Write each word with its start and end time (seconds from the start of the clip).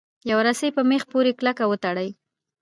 یوه 0.29 0.43
رسۍ 0.47 0.69
په 0.77 0.81
میخ 0.89 1.03
پورې 1.11 1.37
کلکه 1.39 1.63
وتړئ. 1.67 2.09